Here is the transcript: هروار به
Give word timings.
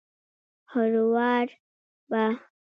هروار 0.71 1.47
به 2.09 2.23